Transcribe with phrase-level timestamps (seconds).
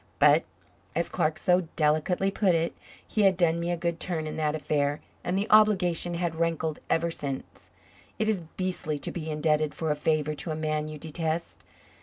[0.17, 0.45] But,
[0.95, 2.75] as Clark so delicately put it,
[3.07, 6.79] he had done me a good turn in that affair and the obligation had rankled
[6.89, 7.69] ever since.
[8.17, 11.63] It is beastly to be indebted for a favor to a man you detest.